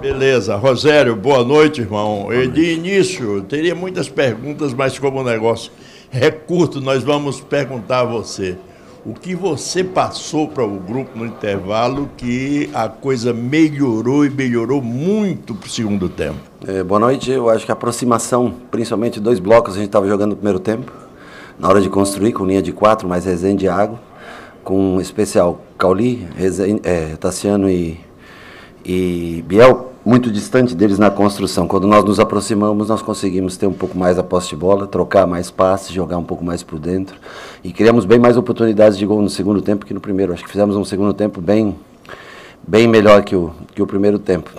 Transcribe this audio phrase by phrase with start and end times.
[0.00, 0.54] Beleza.
[0.54, 2.22] Rosério, boa noite, irmão.
[2.22, 2.52] Boa noite.
[2.52, 5.72] De início, teria muitas perguntas, mas como o negócio
[6.12, 8.56] é curto, nós vamos perguntar a você.
[9.04, 14.80] O que você passou para o grupo no intervalo que a coisa melhorou e melhorou
[14.80, 16.38] muito para o segundo tempo?
[16.64, 17.30] É, boa noite.
[17.30, 20.92] Eu acho que a aproximação, principalmente dois blocos, a gente estava jogando no primeiro tempo,
[21.58, 23.98] na hora de construir, com linha de quatro, mais Rezende e Água,
[24.62, 27.98] com especial Cauli, Rezende, é, Tassiano e,
[28.84, 31.68] e Biel, muito distante deles na construção.
[31.68, 35.26] Quando nós nos aproximamos, nós conseguimos ter um pouco mais a posse de bola, trocar
[35.26, 37.20] mais passes, jogar um pouco mais por dentro.
[37.62, 40.32] E criamos bem mais oportunidades de gol no segundo tempo que no primeiro.
[40.32, 41.76] Acho que fizemos um segundo tempo bem,
[42.66, 44.50] bem melhor que o, que o primeiro tempo.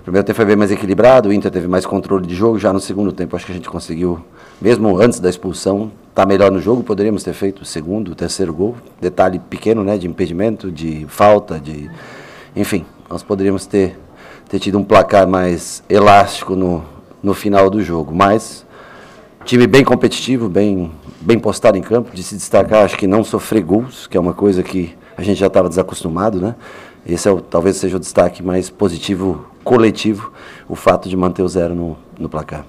[0.00, 2.58] O primeiro tempo foi bem mais equilibrado, o Inter teve mais controle de jogo.
[2.58, 4.20] Já no segundo tempo, acho que a gente conseguiu,
[4.60, 6.82] mesmo antes da expulsão, estar tá melhor no jogo.
[6.82, 8.76] Poderíamos ter feito o segundo, o terceiro gol.
[9.00, 11.90] Detalhe pequeno, né, de impedimento, de falta, de.
[12.54, 14.03] Enfim, nós poderíamos ter
[14.48, 16.84] ter tido um placar mais elástico no,
[17.22, 18.14] no final do jogo.
[18.14, 18.64] Mas
[19.44, 23.62] time bem competitivo, bem, bem postado em campo, de se destacar, acho que não sofrer
[23.62, 26.54] gols, que é uma coisa que a gente já estava desacostumado, né?
[27.06, 30.32] Esse é o, talvez seja o destaque mais positivo coletivo,
[30.68, 32.64] o fato de manter o zero no, no placar.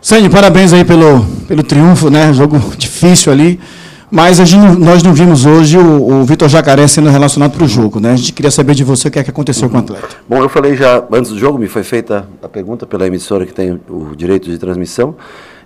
[0.00, 2.32] Sandy, parabéns aí pelo, pelo triunfo, né?
[2.32, 3.58] Jogo difícil ali.
[4.10, 7.98] Mas gente, nós não vimos hoje o, o Vitor Jacaré sendo relacionado para o jogo,
[7.98, 8.12] né?
[8.12, 10.08] A gente queria saber de você o que é que aconteceu com o atleta.
[10.28, 13.52] Bom, eu falei já antes do jogo, me foi feita a pergunta pela emissora que
[13.52, 15.16] tem o direito de transmissão.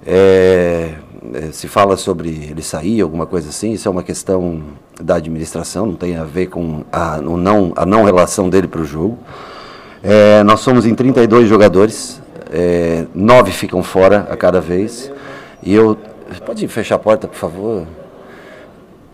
[0.06, 0.94] É,
[1.34, 4.62] é, se fala sobre ele sair, alguma coisa assim, isso é uma questão
[4.98, 8.84] da administração, não tem a ver com a, não, a não relação dele para o
[8.84, 9.18] jogo.
[10.02, 15.12] É, nós somos em 32 jogadores, é, nove ficam fora a cada vez.
[15.62, 15.96] E eu.
[16.46, 17.86] Pode fechar a porta, por favor?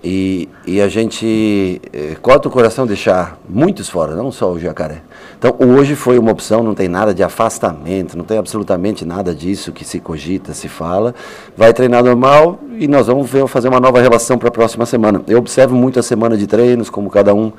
[0.05, 5.03] E, e a gente eh, corta o coração deixar muitos fora, não só o jacaré.
[5.39, 9.73] Então, hoje foi uma opção, não tem nada de afastamento, não tem absolutamente nada disso
[9.73, 11.15] que se cogita, se fala.
[11.57, 15.23] Vai treinar normal e nós vamos ver, fazer uma nova relação para a próxima semana.
[15.27, 17.51] Eu observo muito a semana de treinos, como cada um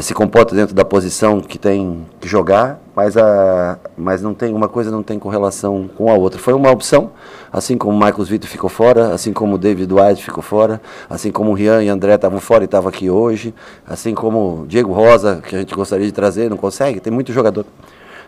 [0.00, 4.68] se comporta dentro da posição que tem que jogar, mas, a, mas não tem uma
[4.68, 6.38] coisa não tem correlação com a outra.
[6.38, 7.10] Foi uma opção,
[7.50, 11.32] assim como o Marcos Vitor ficou fora, assim como o David Dwight ficou fora, assim
[11.32, 13.54] como o Rian e André estavam fora e estavam aqui hoje,
[13.86, 17.32] assim como o Diego Rosa, que a gente gostaria de trazer, não consegue, tem muito
[17.32, 17.64] jogador.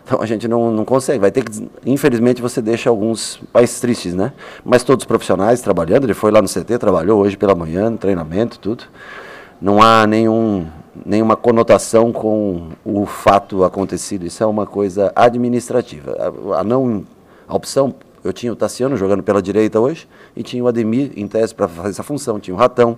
[0.03, 4.15] Então a gente não, não consegue, vai ter que, infelizmente você deixa alguns mais tristes,
[4.15, 4.33] né?
[4.65, 8.57] Mas todos profissionais trabalhando, ele foi lá no CT, trabalhou hoje pela manhã, no treinamento,
[8.57, 8.85] tudo.
[9.61, 10.65] Não há nenhum
[11.05, 14.25] nenhuma conotação com o fato acontecido.
[14.25, 16.15] Isso é uma coisa administrativa.
[16.53, 17.05] A, a não
[17.47, 17.93] a opção,
[18.23, 21.67] eu tinha o Tassiano jogando pela direita hoje e tinha o Ademir em tese para
[21.67, 22.97] fazer essa função, tinha o Ratão.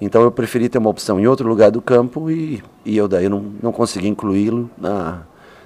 [0.00, 3.28] Então eu preferi ter uma opção em outro lugar do campo e, e eu daí
[3.28, 5.22] não, não consegui incluí-lo na,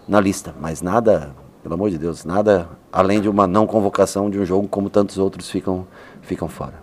[0.09, 0.55] na lista.
[0.61, 4.69] Mas nada, pelo amor de Deus, nada além de uma não convocação de um jogo
[4.69, 5.87] como tantos outros ficam,
[6.23, 6.75] ficam fora.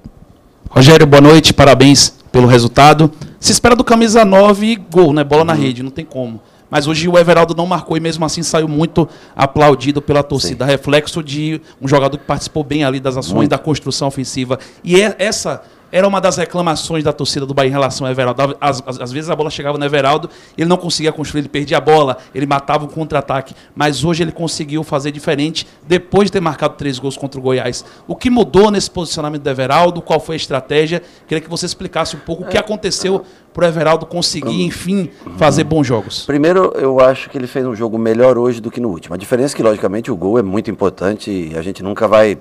[0.67, 3.11] Rogério, boa noite, parabéns pelo resultado.
[3.39, 5.23] Se espera do camisa 9 gol, né?
[5.23, 5.59] Bola na uhum.
[5.59, 6.41] rede, não tem como.
[6.69, 10.65] Mas hoje o Everaldo não marcou e mesmo assim saiu muito aplaudido pela torcida.
[10.65, 10.71] Sim.
[10.71, 13.49] Reflexo de um jogador que participou bem ali das ações muito.
[13.49, 14.59] da construção ofensiva.
[14.83, 18.57] E é essa era uma das reclamações da torcida do Bahia em relação ao Everaldo.
[18.59, 21.77] Às, às, às, vezes a bola chegava no Everaldo, ele não conseguia construir, ele perdia
[21.77, 23.55] a bola, ele matava o contra-ataque.
[23.75, 27.83] Mas hoje ele conseguiu fazer diferente depois de ter marcado três gols contra o Goiás.
[28.07, 30.01] O que mudou nesse posicionamento do Everaldo?
[30.01, 31.01] Qual foi a estratégia?
[31.27, 35.63] Queria que você explicasse um pouco o que aconteceu para o Everaldo conseguir, enfim, fazer
[35.63, 36.25] bons jogos.
[36.25, 39.15] Primeiro, eu acho que ele fez um jogo melhor hoje do que no último.
[39.15, 42.37] A diferença é que, logicamente, o gol é muito importante e a gente nunca vai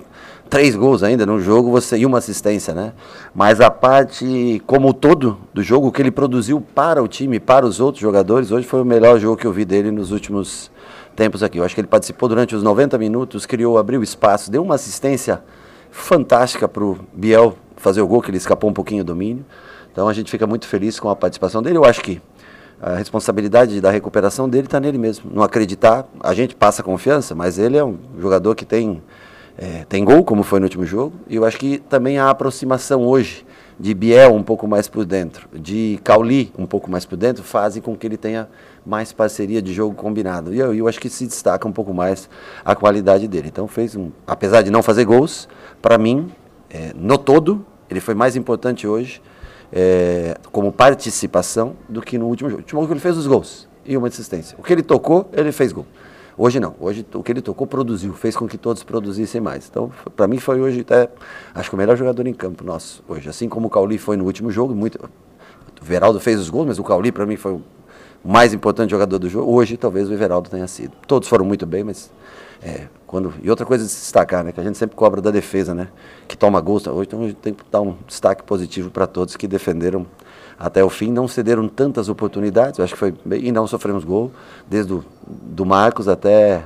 [0.49, 2.93] três gols ainda no jogo, você e uma assistência, né?
[3.33, 7.79] Mas a parte como todo do jogo, que ele produziu para o time, para os
[7.79, 10.71] outros jogadores, hoje foi o melhor jogo que eu vi dele nos últimos
[11.15, 11.59] tempos aqui.
[11.59, 15.41] Eu acho que ele participou durante os 90 minutos, criou, abriu espaço, deu uma assistência
[15.91, 19.45] fantástica para o Biel fazer o gol, que ele escapou um pouquinho do domínio.
[19.91, 21.77] Então a gente fica muito feliz com a participação dele.
[21.77, 22.21] Eu acho que
[22.81, 25.29] a responsabilidade da recuperação dele está nele mesmo.
[25.33, 29.01] Não acreditar, a gente passa confiança, mas ele é um jogador que tem
[29.61, 33.05] é, tem gol, como foi no último jogo, e eu acho que também a aproximação
[33.05, 33.45] hoje
[33.77, 37.81] de Biel um pouco mais por dentro, de Cauli um pouco mais por dentro, fazem
[37.81, 38.47] com que ele tenha
[38.85, 40.53] mais parceria de jogo combinado.
[40.53, 42.29] E eu, eu acho que se destaca um pouco mais
[42.63, 43.49] a qualidade dele.
[43.49, 45.49] Então fez um, apesar de não fazer gols,
[45.81, 46.31] para mim,
[46.69, 49.21] é, no todo, ele foi mais importante hoje
[49.73, 52.61] é, como participação do que no último jogo.
[52.61, 54.57] No último jogo ele fez os gols e uma assistência.
[54.57, 55.85] O que ele tocou, ele fez gol.
[56.41, 56.73] Hoje não.
[56.79, 59.67] Hoje o que ele tocou produziu, fez com que todos produzissem mais.
[59.69, 61.09] Então, para mim foi hoje até,
[61.53, 63.27] acho que o melhor jogador em campo nosso hoje.
[63.27, 66.79] Assim como o Cauli foi no último jogo, muito o Veraldo fez os gols, mas
[66.79, 67.61] o Cauli para mim foi o
[68.23, 69.51] mais importante jogador do jogo.
[69.51, 70.93] Hoje, talvez o Everaldo tenha sido.
[71.05, 72.09] Todos foram muito bem, mas
[72.63, 75.31] é, quando, e outra coisa de se destacar, né, que a gente sempre cobra da
[75.31, 75.89] defesa, né,
[76.25, 76.89] que toma gosto.
[76.89, 80.05] Hoje então, gente tem que dar um destaque positivo para todos que defenderam
[80.59, 84.31] até o fim, não cederam tantas oportunidades, acho que foi bem, e não sofremos gol,
[84.69, 86.63] desde o do Marcos até,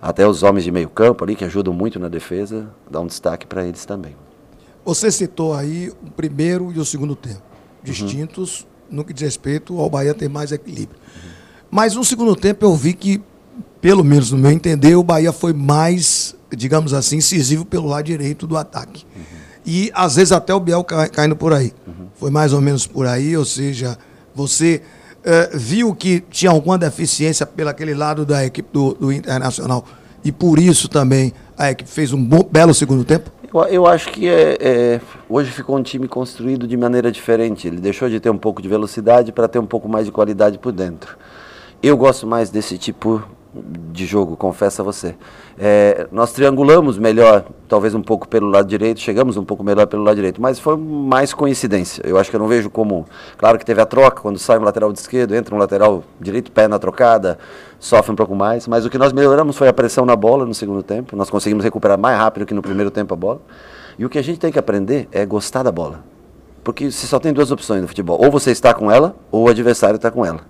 [0.00, 3.46] até os homens de meio campo ali, que ajudam muito na defesa, dar um destaque
[3.46, 4.16] para eles também.
[4.84, 7.42] Você citou aí o primeiro e o segundo tempo,
[7.82, 8.96] distintos uhum.
[8.96, 10.98] no que diz respeito ao Bahia ter mais equilíbrio.
[10.98, 11.30] Uhum.
[11.70, 13.22] Mas no segundo tempo eu vi que
[13.80, 18.46] pelo menos no meu entender, o Bahia foi mais, digamos assim, incisivo pelo lado direito
[18.46, 19.04] do ataque.
[19.14, 19.37] Uhum.
[19.70, 21.74] E às vezes até o Biel cai, caindo por aí.
[21.86, 22.06] Uhum.
[22.14, 23.98] Foi mais ou menos por aí, ou seja,
[24.34, 24.80] você
[25.18, 29.84] uh, viu que tinha alguma deficiência pelo aquele lado da equipe do, do, Internacional
[30.24, 33.30] e por isso também a equipe fez um bom, belo segundo tempo?
[33.52, 37.68] Eu, eu acho que é, é, hoje ficou um time construído de maneira diferente.
[37.68, 40.56] Ele deixou de ter um pouco de velocidade para ter um pouco mais de qualidade
[40.56, 41.14] por dentro.
[41.82, 43.22] Eu gosto mais desse tipo
[43.54, 45.14] de jogo, confesso a você.
[45.58, 50.02] É, nós triangulamos melhor, talvez um pouco pelo lado direito, chegamos um pouco melhor pelo
[50.02, 52.02] lado direito, mas foi mais coincidência.
[52.06, 53.06] Eu acho que eu não vejo como.
[53.36, 56.52] Claro que teve a troca, quando sai um lateral de esquerdo, entra um lateral direito,
[56.52, 57.38] pé na trocada,
[57.78, 60.54] sofre um pouco mais, mas o que nós melhoramos foi a pressão na bola no
[60.54, 61.16] segundo tempo.
[61.16, 63.40] Nós conseguimos recuperar mais rápido que no primeiro tempo a bola.
[63.98, 66.04] E o que a gente tem que aprender é gostar da bola.
[66.62, 69.48] Porque você só tem duas opções no futebol: ou você está com ela, ou o
[69.48, 70.40] adversário está com ela.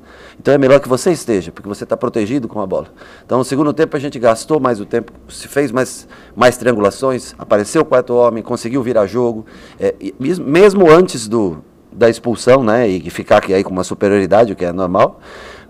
[0.40, 2.88] Então é melhor que você esteja, porque você está protegido com a bola.
[3.24, 6.06] Então, no segundo tempo, a gente gastou mais o tempo, se fez mais,
[6.36, 9.44] mais triangulações, apareceu o quarto homem, conseguiu virar jogo.
[9.80, 11.58] É, mesmo antes do,
[11.92, 15.20] da expulsão, né, e ficar aqui aí com uma superioridade, o que é normal,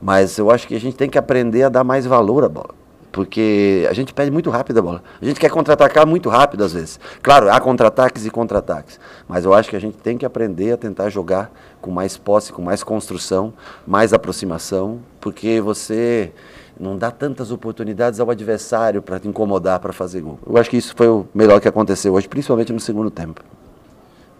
[0.02, 2.77] mas eu acho que a gente tem que aprender a dar mais valor à bola
[3.10, 5.02] porque a gente perde muito rápido a bola.
[5.20, 7.00] A gente quer contra-atacar muito rápido às vezes.
[7.22, 10.76] Claro, há contra-ataques e contra-ataques, mas eu acho que a gente tem que aprender a
[10.76, 11.50] tentar jogar
[11.80, 13.52] com mais posse, com mais construção,
[13.86, 16.32] mais aproximação, porque você
[16.78, 20.38] não dá tantas oportunidades ao adversário para te incomodar, para fazer gol.
[20.46, 23.42] Eu acho que isso foi o melhor que aconteceu hoje, principalmente no segundo tempo.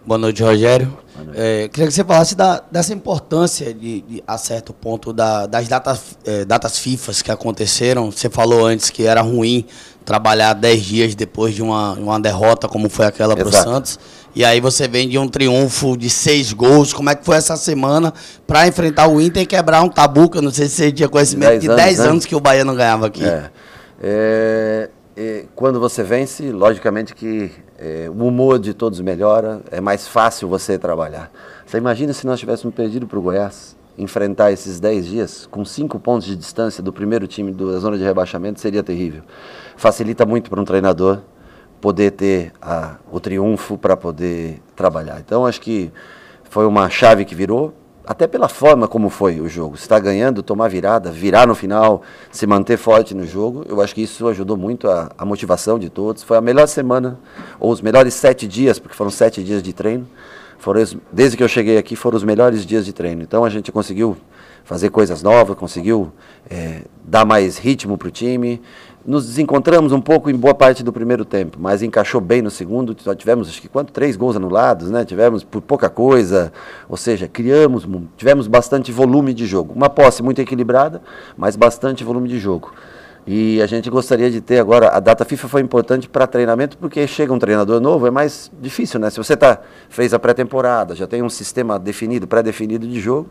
[0.05, 0.97] Boa noite, Rogério.
[1.13, 1.39] Boa noite.
[1.39, 5.67] É, queria que você falasse da, dessa importância, de, de, a certo ponto, da, das
[5.67, 8.11] datas, é, datas FIFA que aconteceram.
[8.11, 9.65] Você falou antes que era ruim
[10.05, 13.99] trabalhar 10 dias depois de uma, uma derrota, como foi aquela para o Santos.
[14.35, 16.93] E aí você vem de um triunfo de seis gols.
[16.93, 18.13] Como é que foi essa semana
[18.47, 20.29] para enfrentar o Inter e quebrar um tabu?
[20.29, 22.09] Que eu não sei se você tinha conhecimento de 10 anos, né?
[22.09, 23.23] anos que o Bahia não ganhava aqui.
[23.23, 23.51] É.
[24.01, 24.89] É,
[25.53, 30.77] quando você vence, logicamente que é, o humor de todos melhora, é mais fácil você
[30.77, 31.31] trabalhar.
[31.65, 35.97] Você imagina se nós tivéssemos perdido para o Goiás, enfrentar esses 10 dias com 5
[35.99, 39.23] pontos de distância do primeiro time da zona de rebaixamento seria terrível.
[39.77, 41.19] Facilita muito para um treinador
[41.79, 45.19] poder ter a, o triunfo para poder trabalhar.
[45.19, 45.91] Então acho que
[46.49, 47.73] foi uma chave que virou,
[48.05, 49.75] até pela forma como foi o jogo.
[49.75, 52.01] Está ganhando, tomar virada, virar no final,
[52.31, 53.65] se manter forte no jogo.
[53.67, 56.23] Eu acho que isso ajudou muito a, a motivação de todos.
[56.23, 57.19] Foi a melhor semana,
[57.59, 60.07] ou os melhores sete dias, porque foram sete dias de treino.
[60.57, 63.21] Foram, desde que eu cheguei aqui, foram os melhores dias de treino.
[63.21, 64.17] Então a gente conseguiu
[64.63, 66.11] fazer coisas novas, conseguiu
[66.49, 68.61] é, dar mais ritmo para o time
[69.05, 72.93] nos desencontramos um pouco em boa parte do primeiro tempo, mas encaixou bem no segundo.
[72.93, 73.91] Tivemos, acho que quanto?
[73.91, 75.05] Três gols anulados, né?
[75.05, 76.51] Tivemos por pouca coisa,
[76.87, 77.87] ou seja, criamos,
[78.17, 79.73] tivemos bastante volume de jogo.
[79.73, 81.01] Uma posse muito equilibrada,
[81.37, 82.71] mas bastante volume de jogo.
[83.25, 87.05] E a gente gostaria de ter agora, a data FIFA foi importante para treinamento, porque
[87.05, 89.09] chega um treinador novo, é mais difícil, né?
[89.09, 93.29] Se você tá, fez a pré-temporada, já tem um sistema definido, pré-definido de jogo,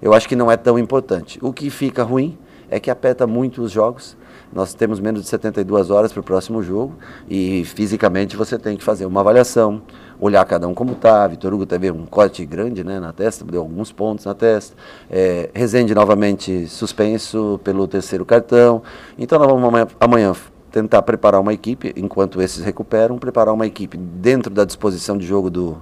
[0.00, 1.38] eu acho que não é tão importante.
[1.42, 2.38] O que fica ruim
[2.70, 4.16] é que aperta muito os jogos
[4.52, 6.94] nós temos menos de 72 horas para o próximo jogo
[7.28, 9.82] e fisicamente você tem que fazer uma avaliação,
[10.20, 11.26] olhar cada um como está.
[11.26, 14.76] Vitor Hugo teve um corte grande né, na testa, deu alguns pontos na testa.
[15.10, 18.82] É, Rezende novamente suspenso pelo terceiro cartão.
[19.18, 20.32] Então nós vamos amanhã, amanhã
[20.70, 25.48] tentar preparar uma equipe, enquanto esses recuperam, preparar uma equipe dentro da disposição de jogo
[25.48, 25.80] do,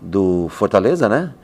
[0.00, 1.34] do Fortaleza, né?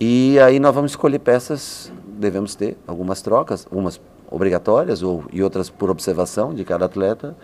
[0.00, 4.00] E aí nós vamos escolher peças, devemos ter algumas trocas, umas
[4.32, 7.36] obrigatórias ou, e outras por observação de cada atleta,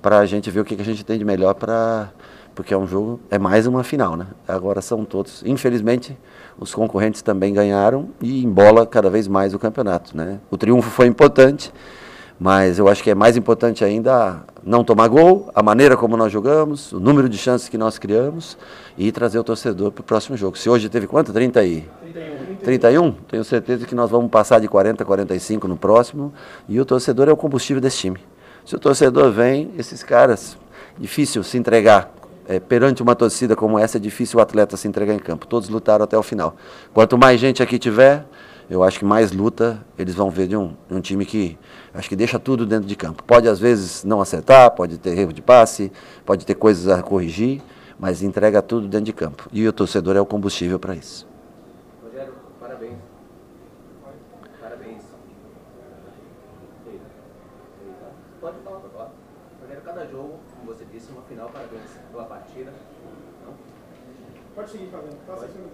[0.00, 2.10] para a gente ver o que, que a gente tem de melhor para.
[2.54, 4.28] Porque é um jogo, é mais uma final, né?
[4.48, 5.42] Agora são todos.
[5.44, 6.16] Infelizmente,
[6.58, 10.40] os concorrentes também ganharam e embola cada vez mais o campeonato, né?
[10.50, 11.70] O triunfo foi importante,
[12.40, 16.32] mas eu acho que é mais importante ainda não tomar gol, a maneira como nós
[16.32, 18.56] jogamos, o número de chances que nós criamos
[18.96, 20.56] e trazer o torcedor para o próximo jogo.
[20.56, 21.32] Se hoje teve quanto?
[21.32, 21.88] 30 aí?
[22.12, 22.35] 31.
[22.66, 23.12] 31?
[23.28, 26.34] Tenho certeza que nós vamos passar de 40 a 45 no próximo
[26.68, 28.18] e o torcedor é o combustível desse time.
[28.64, 30.58] Se o torcedor vem, esses caras,
[30.98, 32.12] difícil se entregar.
[32.48, 35.46] É, perante uma torcida como essa, é difícil o atleta se entregar em campo.
[35.46, 36.56] Todos lutaram até o final.
[36.92, 38.26] Quanto mais gente aqui tiver,
[38.68, 41.56] eu acho que mais luta eles vão ver de um, de um time que
[41.94, 43.22] acho que deixa tudo dentro de campo.
[43.22, 45.92] Pode às vezes não acertar, pode ter erro de passe,
[46.24, 47.62] pode ter coisas a corrigir,
[47.96, 49.48] mas entrega tudo dentro de campo.
[49.52, 51.26] E o torcedor é o combustível para isso.
[52.02, 52.96] Rogério, parabéns.
[54.66, 55.04] Parabéns.
[58.40, 59.12] Pode falar, pode falar.
[59.60, 62.72] Rogério, cada jogo, como você disse, uma final, parabéns pela partida.
[63.44, 63.54] Não?
[64.56, 64.90] Pode seguir.
[64.90, 65.70] Tá assistindo.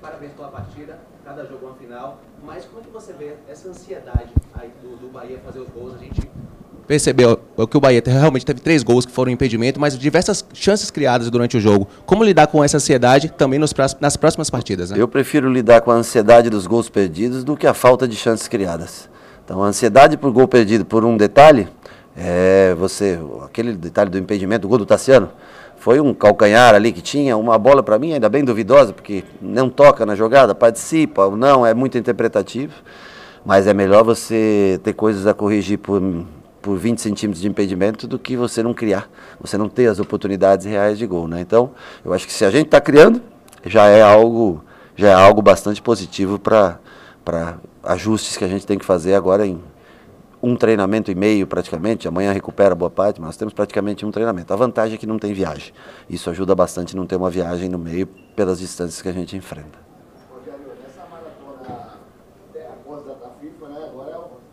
[0.00, 2.20] Parabéns pela partida, cada jogo uma final.
[2.40, 5.94] Mas como é que você vê essa ansiedade aí do, do Bahia fazer os gols?
[5.94, 6.20] A gente
[6.86, 7.38] percebeu
[7.68, 11.56] que o Bahia realmente teve três gols que foram impedimento, mas diversas chances criadas durante
[11.56, 11.88] o jogo.
[12.04, 14.90] Como lidar com essa ansiedade também nos, nas próximas partidas?
[14.90, 15.00] Né?
[15.00, 18.48] Eu prefiro lidar com a ansiedade dos gols perdidos do que a falta de chances
[18.48, 19.08] criadas.
[19.44, 21.68] Então, a ansiedade por gol perdido por um detalhe,
[22.16, 25.30] é você, aquele detalhe do impedimento, o gol do Tassiano,
[25.76, 29.68] foi um calcanhar ali que tinha, uma bola para mim ainda bem duvidosa, porque não
[29.68, 32.72] toca na jogada, participa ou não, é muito interpretativo.
[33.44, 36.02] Mas é melhor você ter coisas a corrigir por,
[36.66, 39.08] por 20 centímetros de impedimento do que você não criar,
[39.40, 41.28] você não ter as oportunidades reais de gol.
[41.28, 41.40] Né?
[41.40, 41.70] Então,
[42.04, 43.22] eu acho que se a gente está criando,
[43.64, 44.64] já é algo,
[44.96, 46.80] já é algo bastante positivo para
[47.84, 49.62] ajustes que a gente tem que fazer agora em
[50.42, 54.52] um treinamento e meio praticamente, amanhã recupera boa parte, mas temos praticamente um treinamento.
[54.52, 55.72] A vantagem é que não tem viagem.
[56.10, 59.78] Isso ajuda bastante não ter uma viagem no meio pelas distâncias que a gente enfrenta.
[60.34, 61.94] Rogério, nessa maratona
[62.72, 64.46] após data FIFA, né, agora é o...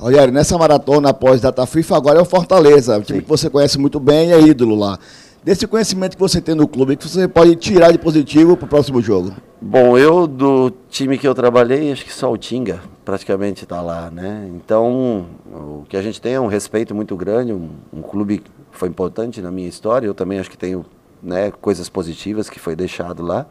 [0.00, 3.78] Rogério, nessa maratona após data FIFA, agora é o Fortaleza, o time que você conhece
[3.78, 4.98] muito bem e é ídolo lá
[5.42, 8.68] desse conhecimento que você tem no clube, que você pode tirar de positivo para o
[8.68, 9.32] próximo jogo?
[9.60, 14.10] Bom, eu do time que eu trabalhei, acho que só o Tinga praticamente está lá,
[14.10, 14.48] né?
[14.54, 18.50] Então, o que a gente tem é um respeito muito grande, um, um clube que
[18.70, 20.84] foi importante na minha história, eu também acho que tenho
[21.22, 23.46] né, coisas positivas que foi deixado lá.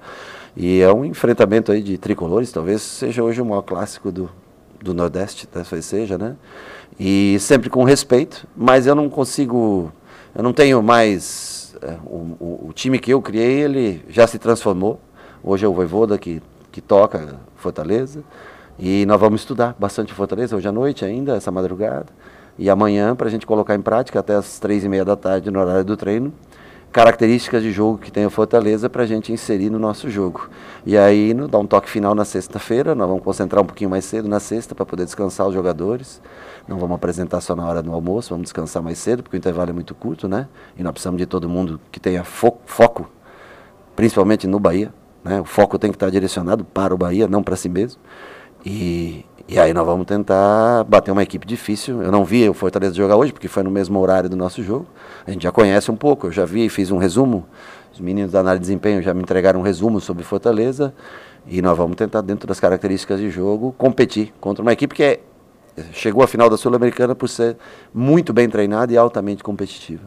[0.56, 4.29] E é um enfrentamento aí de tricolores, talvez seja hoje o maior clássico do,
[4.82, 6.36] do Nordeste, talvez seja, né?
[7.00, 9.92] E sempre com respeito, mas eu não consigo,
[10.36, 14.38] eu não tenho mais é, o, o, o, time que eu criei, ele já se
[14.38, 15.00] transformou.
[15.44, 18.24] Hoje é o Voivoda que, que toca Fortaleza.
[18.78, 22.08] E nós vamos estudar bastante Fortaleza hoje à noite ainda, essa madrugada.
[22.58, 25.50] E amanhã, para a gente colocar em prática até as três e meia da tarde
[25.50, 26.34] no horário do treino,
[26.91, 30.50] características de jogo que tem a Fortaleza para a gente inserir no nosso jogo.
[30.86, 34.05] E aí, no, dar um toque final na sexta-feira, nós vamos concentrar um pouquinho mais
[34.05, 36.22] cedo na sexta para poder descansar os jogadores.
[36.67, 39.69] Não vamos apresentar só na hora do almoço, vamos descansar mais cedo, porque o intervalo
[39.69, 40.48] é muito curto, né?
[40.77, 43.10] E nós precisamos de todo mundo que tenha fo foco,
[43.96, 44.91] principalmente no Bahia.
[45.24, 45.41] Né?
[45.41, 48.01] O foco tem que estar direcionado para o Bahia, não para si mesmo.
[48.65, 52.03] E, e aí nós vamos tentar bater uma equipe difícil.
[52.03, 54.86] Eu não vi o Fortaleza jogar hoje, porque foi no mesmo horário do nosso jogo.
[55.25, 57.48] A gente já conhece um pouco, eu já vi e fiz um resumo.
[57.91, 60.94] Os meninos da análise de desempenho já me entregaram um resumo sobre Fortaleza.
[61.48, 65.20] E nós vamos tentar, dentro das características de jogo, competir contra uma equipe que é
[65.94, 67.58] chegou à final da Sul-Americana por ser
[67.91, 70.03] muito bem treinada e altamente competitiva.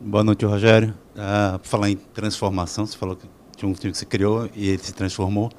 [0.00, 0.94] Boa noite, Rogério.
[1.16, 4.78] Ah, falar em transformação, você falou que tinha um time que se criou e ele
[4.78, 5.50] se transformou.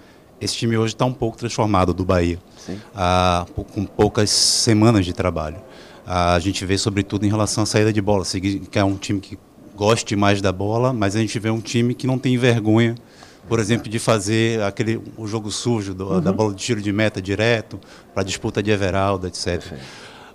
[0.41, 2.39] Esse time hoje está um pouco transformado do Bahia,
[2.95, 5.57] ah, com poucas semanas de trabalho.
[6.05, 9.19] Ah, a gente vê, sobretudo, em relação à saída de bola, que é um time
[9.19, 9.37] que
[9.75, 12.95] goste mais da bola, mas a gente vê um time que não tem vergonha
[13.47, 16.21] por exemplo, de fazer aquele o jogo sujo do, uhum.
[16.21, 17.79] da bola de tiro de meta direto
[18.13, 19.45] para disputa de Everaldo, etc.
[19.45, 19.83] Perfeito.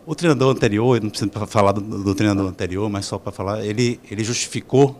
[0.04, 3.98] O treinador anterior, não precisa falar do, do treinador anterior, mas só para falar, ele,
[4.10, 4.96] ele justificou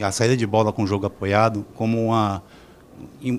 [0.00, 2.42] a saída de bola com o jogo apoiado como uma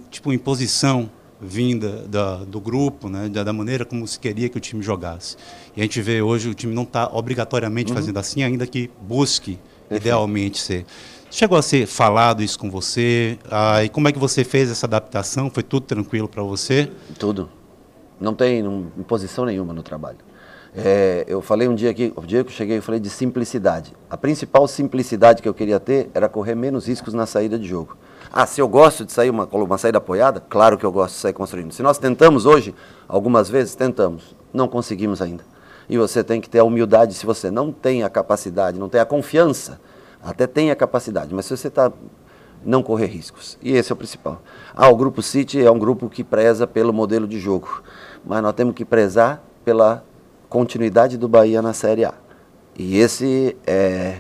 [0.09, 1.09] tipo imposição
[1.41, 5.37] vinda da, do grupo, né, da, maneira como se queria que o time jogasse.
[5.75, 7.97] E a gente vê hoje o time não está obrigatoriamente uhum.
[7.97, 10.01] fazendo assim, ainda que busque Perfeito.
[10.01, 10.85] idealmente ser.
[11.31, 13.37] Chegou a ser falado isso com você?
[13.49, 15.49] Ah, e como é que você fez essa adaptação?
[15.49, 16.91] Foi tudo tranquilo para você?
[17.17, 17.49] Tudo.
[18.19, 18.59] Não tem
[18.97, 20.17] imposição nenhuma no trabalho.
[20.75, 23.93] É, eu falei um dia aqui, o dia que eu cheguei, eu falei de simplicidade.
[24.09, 27.97] A principal simplicidade que eu queria ter era correr menos riscos na saída de jogo.
[28.31, 31.21] Ah, se eu gosto de sair uma, uma saída apoiada, claro que eu gosto de
[31.21, 31.71] sair construindo.
[31.71, 32.75] Se nós tentamos hoje,
[33.07, 35.43] algumas vezes tentamos, não conseguimos ainda.
[35.89, 39.01] E você tem que ter a humildade, se você não tem a capacidade, não tem
[39.01, 39.79] a confiança
[40.21, 41.91] até tem a capacidade, mas se você está
[42.63, 43.57] não correr riscos.
[43.61, 44.41] E esse é o principal.
[44.75, 47.81] Ah, o Grupo City é um grupo que preza pelo modelo de jogo,
[48.25, 50.03] mas nós temos que prezar pela
[50.49, 52.13] continuidade do Bahia na Série A.
[52.77, 54.19] E esse é,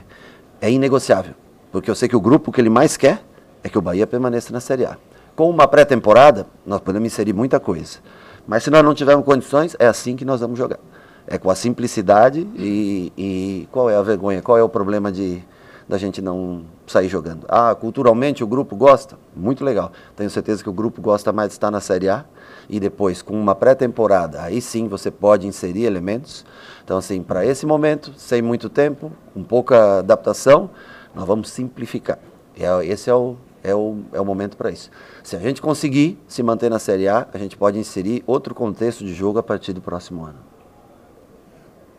[0.61, 1.33] é inegociável,
[1.71, 3.23] porque eu sei que o grupo que ele mais quer
[3.63, 4.97] é que o Bahia permaneça na Série A.
[5.35, 7.99] Com uma pré-temporada, nós podemos inserir muita coisa.
[8.47, 10.79] Mas se nós não tivermos condições, é assim que nós vamos jogar.
[11.27, 15.43] É com a simplicidade e, e qual é a vergonha, qual é o problema de
[15.89, 17.47] da gente não sair jogando.
[17.49, 19.17] Ah, culturalmente o grupo gosta?
[19.35, 19.91] Muito legal.
[20.15, 22.25] Tenho certeza que o grupo gosta mais de estar na Série A
[22.69, 26.45] e depois com uma pré-temporada, aí sim você pode inserir elementos.
[26.85, 30.69] Então assim, para esse momento, sem muito tempo, com pouca adaptação,
[31.15, 32.19] nós vamos simplificar.
[32.55, 34.89] E é, esse é o, é o, é o momento para isso.
[35.23, 39.03] Se a gente conseguir se manter na Série A, a gente pode inserir outro contexto
[39.03, 40.37] de jogo a partir do próximo ano.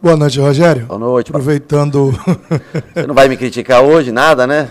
[0.02, 0.86] Boa noite, Rogério.
[0.86, 1.30] Boa noite.
[1.30, 2.12] Aproveitando.
[2.94, 4.70] Você não vai me criticar hoje, nada, né?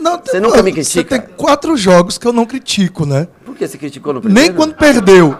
[0.00, 1.16] Não, Você nunca me critica.
[1.16, 3.28] Você tem quatro jogos que eu não critico, né?
[3.44, 4.48] Por que você criticou no primeiro?
[4.48, 5.36] Nem quando perdeu.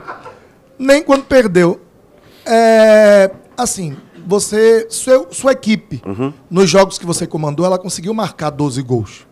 [0.79, 1.81] Nem quando perdeu.
[2.45, 4.87] É, assim, você.
[4.91, 6.33] Seu, sua equipe, Uhum.
[6.51, 9.27] nos jogos que você comandou, ela conseguiu marcar 12 gols.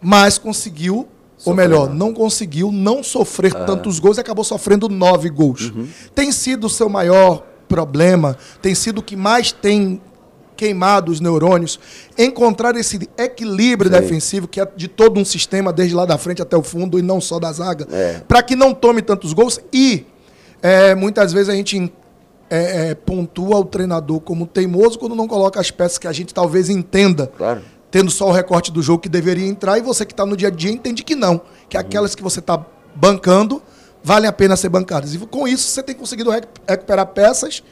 [0.00, 1.08] Mas conseguiu,
[1.44, 2.12] ou melhor, não.
[2.12, 5.70] conseguiu não sofrer tantos gols e acabou sofrendo nove gols.
[5.70, 5.88] Uhum.
[6.14, 10.00] Tem sido o seu maior problema, tem sido o que mais tem
[10.56, 11.78] queimado os neurônios,
[12.18, 14.00] encontrar esse equilíbrio Sim.
[14.00, 17.02] defensivo que é de todo um sistema, desde lá da frente até o fundo e
[17.02, 18.22] não só da zaga, É.
[18.26, 20.04] para que não tome tantos gols e
[20.60, 21.92] é, muitas vezes a gente
[22.50, 26.34] é, é, pontua o treinador como teimoso quando não coloca as peças que a gente
[26.34, 27.60] talvez entenda Claro.
[27.90, 30.48] Tendo só o recorte do jogo que deveria entrar e você que está no dia
[30.48, 32.64] a dia entende que não, que aquelas que você está
[32.94, 33.62] bancando
[34.02, 35.14] valem a pena ser bancadas.
[35.14, 37.62] E com isso você tem conseguido rec- recuperar peças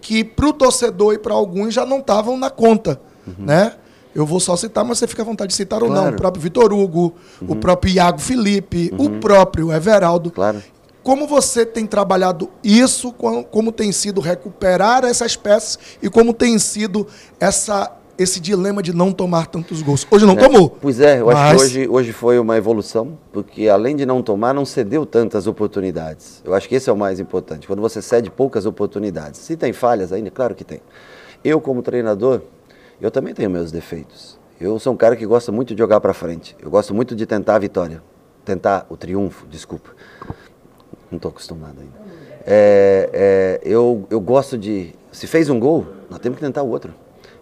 [0.00, 3.00] que para o torcedor e para alguns já não estavam na conta,
[3.38, 3.74] né?
[4.14, 6.02] Eu vou só citar, mas você fica à vontade de citar ou não.
[6.02, 6.14] Claro.
[6.14, 7.14] O próprio Vitor Hugo,
[7.46, 10.30] o próprio Iago Felipe, o próprio Everaldo.
[10.30, 10.62] Claro.
[11.02, 17.06] Como você tem trabalhado isso, como tem sido recuperar essas peças e como tem sido
[17.38, 20.06] essa, esse dilema de não tomar tantos gols?
[20.10, 20.68] Hoje não É, tomou.
[20.70, 24.22] Pois é, eu acho Mas- que hoje, hoje foi uma evolução, porque além de não
[24.22, 26.42] tomar, não cedeu tantas oportunidades.
[26.44, 27.66] Eu acho que esse é o mais importante.
[27.66, 29.40] Quando você cede poucas oportunidades.
[29.40, 30.80] Se tem falhas ainda, claro que tem.
[31.44, 32.42] Eu, como treinador,
[33.00, 34.36] eu também tenho meus defeitos.
[34.60, 36.56] Eu sou um cara que gosta muito de jogar para frente.
[36.60, 38.02] Eu gosto muito de tentar a vitória.
[38.44, 39.90] Tentar o triunfo, desculpa.
[41.10, 41.92] Não estou acostumado ainda.
[42.44, 44.92] É, é, eu, eu gosto de.
[45.12, 46.92] Se fez um gol, nós temos que tentar o outro.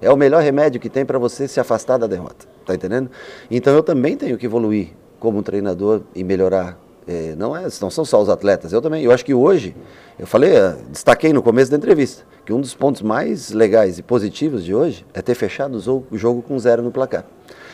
[0.00, 2.47] É o melhor remédio que tem para você se afastar da derrota.
[2.65, 3.11] Tá entendendo?
[3.50, 6.78] Então eu também tenho que evoluir como treinador e melhorar.
[7.06, 9.04] É, não, é, não são só os atletas, eu também.
[9.04, 9.76] Eu acho que hoje,
[10.19, 14.02] eu falei, eh, destaquei no começo da entrevista, que um dos pontos mais legais e
[14.02, 15.76] positivos de hoje é ter fechado
[16.11, 17.25] o jogo com zero no placar.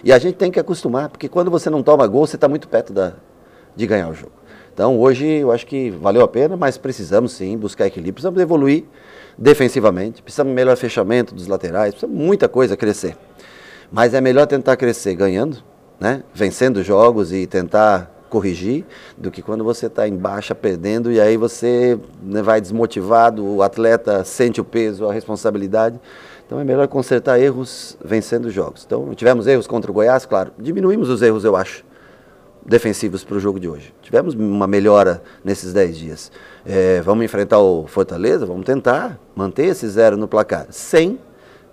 [0.04, 2.68] E a gente tem que acostumar, porque quando você não toma gol, você está muito
[2.68, 3.14] perto da,
[3.74, 4.32] de ganhar o jogo.
[4.74, 8.84] Então hoje eu acho que valeu a pena, mas precisamos sim buscar equilíbrio, precisamos evoluir
[9.36, 13.16] defensivamente, precisamos de melhor fechamento dos laterais, precisamos muita coisa crescer.
[13.90, 15.58] Mas é melhor tentar crescer ganhando,
[16.00, 16.22] né?
[16.34, 18.86] vencendo jogos e tentar corrigir,
[19.18, 23.62] do que quando você está em baixa perdendo e aí você né, vai desmotivado, o
[23.62, 26.00] atleta sente o peso, a responsabilidade.
[26.46, 28.84] Então é melhor consertar erros vencendo jogos.
[28.86, 31.84] Então tivemos erros contra o Goiás, claro, diminuímos os erros, eu acho
[32.64, 33.92] defensivos para o jogo de hoje.
[34.02, 36.32] Tivemos uma melhora nesses 10 dias.
[36.64, 41.18] É, vamos enfrentar o Fortaleza, vamos tentar manter esse zero no placar, sem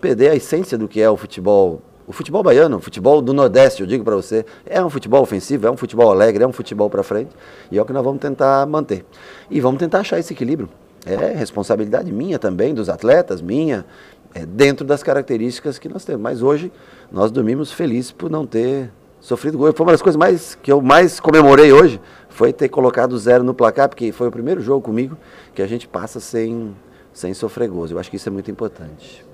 [0.02, 1.82] perder a essência do que é o futebol.
[2.08, 5.68] O futebol baiano, o futebol do Nordeste, eu digo para você, é um futebol ofensivo,
[5.68, 7.30] é um futebol alegre, é um futebol para frente,
[7.72, 9.06] e é o que nós vamos tentar manter.
[9.50, 10.68] E vamos tentar achar esse equilíbrio.
[11.06, 13.86] É responsabilidade minha também, dos atletas, minha,
[14.34, 16.22] é, dentro das características que nós temos.
[16.22, 16.72] Mas hoje
[17.12, 19.74] nós dormimos felizes por não ter sofrido gol.
[19.74, 23.54] Foi uma das coisas mais que eu mais comemorei hoje, foi ter colocado zero no
[23.54, 25.18] placar, porque foi o primeiro jogo comigo
[25.54, 26.76] que a gente passa sem,
[27.14, 27.92] sem sofrer gols.
[27.92, 29.26] Eu acho que isso é muito importante.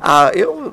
[0.00, 0.72] Ah, eu,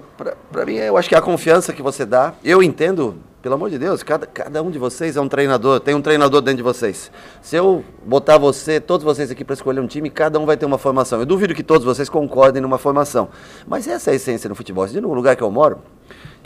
[0.51, 3.77] para mim, eu acho que a confiança que você dá, eu entendo, pelo amor de
[3.77, 7.11] Deus, cada, cada um de vocês é um treinador, tem um treinador dentro de vocês.
[7.41, 10.65] Se eu botar você, todos vocês aqui para escolher um time, cada um vai ter
[10.65, 11.19] uma formação.
[11.19, 13.27] Eu duvido que todos vocês concordem numa formação.
[13.67, 14.87] Mas essa é a essência no futebol.
[14.87, 15.79] No lugar que eu moro,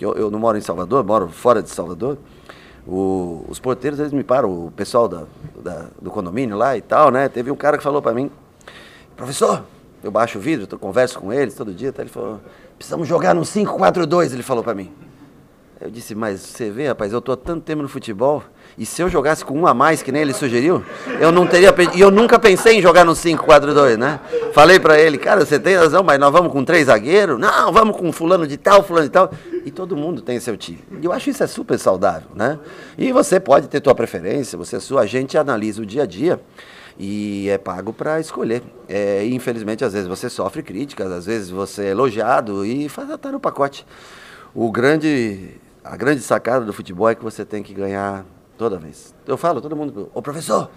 [0.01, 2.17] que eu, eu não moro em Salvador, moro fora de Salvador,
[2.87, 5.25] o- os porteiros, eles me param, o pessoal da,
[5.63, 7.29] da- do condomínio lá e tal, né?
[7.29, 8.31] Teve um cara que falou para mim,
[9.15, 9.63] professor,
[10.03, 12.01] eu baixo o vidro, eu converso com eles todo dia, tá?
[12.01, 12.39] ele falou,
[12.75, 14.91] precisamos jogar no 5-4-2, ele falou para mim.
[15.83, 18.43] Eu disse, mas você vê, rapaz, eu tô há tanto tempo no futebol,
[18.77, 20.83] e se eu jogasse com um a mais, que nem ele sugeriu,
[21.19, 21.73] eu não teria.
[21.95, 24.19] E eu nunca pensei em jogar no 5-4-2, né?
[24.53, 27.39] Falei pra ele, cara, você tem razão, mas nós vamos com três zagueiros?
[27.39, 29.31] Não, vamos com fulano de tal, fulano de tal.
[29.65, 30.83] E todo mundo tem seu time.
[31.01, 32.59] E eu acho isso é super saudável, né?
[32.95, 36.05] E você pode ter tua preferência, você é sua, a gente analisa o dia a
[36.05, 36.39] dia
[36.97, 38.61] e é pago para escolher.
[38.87, 43.31] É, infelizmente, às vezes você sofre críticas, às vezes você é elogiado e faz até
[43.31, 43.83] no pacote.
[44.53, 45.51] O grande,
[45.83, 48.25] a grande sacada do futebol é que você tem que ganhar
[48.57, 49.15] toda vez.
[49.25, 50.69] Eu falo, todo mundo, ô professor,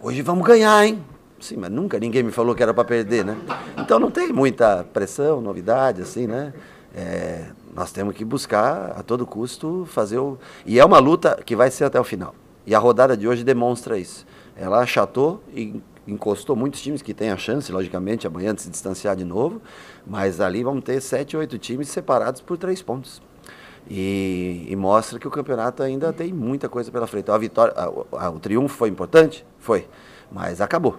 [0.00, 1.04] hoje vamos ganhar, hein?
[1.40, 3.36] Sim, mas nunca ninguém me falou que era para perder, né?
[3.76, 6.54] Então não tem muita pressão, novidade, assim, né?
[6.94, 10.38] É, nós temos que buscar a todo custo fazer o.
[10.64, 12.34] E é uma luta que vai ser até o final.
[12.64, 14.24] E a rodada de hoje demonstra isso.
[14.56, 19.16] Ela achatou e encostou muitos times que têm a chance, logicamente, amanhã de se distanciar
[19.16, 19.60] de novo,
[20.06, 23.20] mas ali vamos ter sete, oito times separados por três pontos.
[23.88, 27.30] E, e mostra que o campeonato ainda tem muita coisa pela frente.
[27.30, 29.44] A vitória, a, a, o triunfo foi importante?
[29.58, 29.86] Foi,
[30.30, 30.96] mas acabou.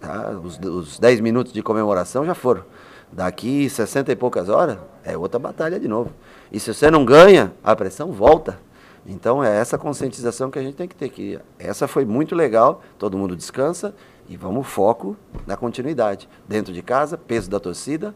[0.00, 0.30] Tá?
[0.42, 2.64] Os, os 10 minutos de comemoração já foram.
[3.12, 6.12] Daqui 60 e poucas horas, é outra batalha de novo.
[6.52, 8.58] E se você não ganha, a pressão volta.
[9.06, 11.08] Então é essa conscientização que a gente tem que ter.
[11.08, 13.94] Que essa foi muito legal, todo mundo descansa
[14.28, 16.28] e vamos foco na continuidade.
[16.46, 18.14] Dentro de casa, peso da torcida,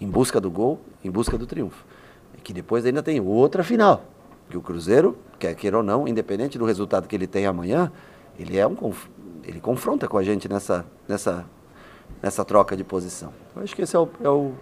[0.00, 1.84] em busca do gol, em busca do triunfo.
[2.36, 4.04] E que depois ainda tem outra final.
[4.48, 7.90] Que o Cruzeiro, quer queira ou não, independente do resultado que ele tem amanhã,
[8.38, 8.74] ele é um
[9.44, 11.44] ele confronta com a gente nessa, nessa,
[12.22, 13.32] nessa troca de posição.
[13.56, 14.52] Eu acho que esse é o, é o,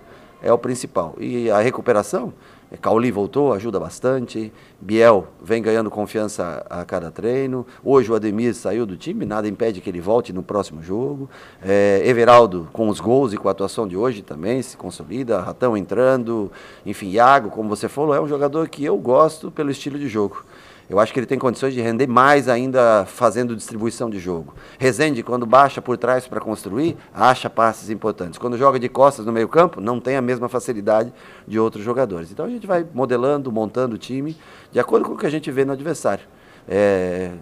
[0.43, 1.15] é o principal.
[1.19, 2.33] E a recuperação,
[2.77, 4.53] Cauli voltou, ajuda bastante.
[4.79, 7.67] Biel vem ganhando confiança a, a, cada treino.
[7.83, 11.31] Hoje o Ademir saiu do time, nada impede que ele volte no próximo jogo.
[11.63, 15.41] É, Everaldo, com os gols e com a atuação de hoje também, se consolida.
[15.41, 16.53] Ratão entrando.
[16.85, 20.45] Enfim, Iago, como você falou, é um jogador que eu gosto pelo estilo de jogo.
[20.89, 24.55] Eu acho que ele tem condições de render mais ainda fazendo distribuição de jogo.
[24.79, 28.39] Rezende, quando baixa por trás para construir, acha passes importantes.
[28.39, 31.13] Quando joga de costas no meio-campo, não tem a mesma facilidade
[31.47, 32.33] de outros jogadores.
[32.33, 34.35] Então a gente vai modelando, montando o time
[34.73, 36.25] de acordo com o que a gente vê no adversário.
[36.67, 37.33] É,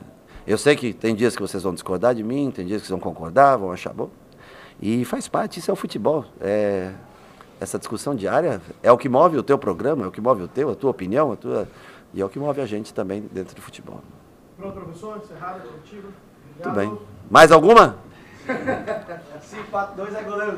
[0.44, 3.00] eu sei que tem dias que vocês vão discordar de mim, tem dias que vão
[3.00, 4.10] concordar, vão achar bom.
[4.82, 6.24] E faz parte, isso é o futebol.
[6.40, 6.90] É,
[7.60, 10.48] essa discussão diária é o que move o teu programa, é o que move o
[10.48, 11.68] teu, a tua opinião, a tua
[12.16, 14.00] e é o que move a gente também dentro do futebol.
[14.56, 16.08] Pronto, professor, encerrado contigo.
[16.54, 16.98] Muito bem.
[17.30, 17.98] Mais alguma?
[19.42, 20.52] 5, 4, 2 é goleiro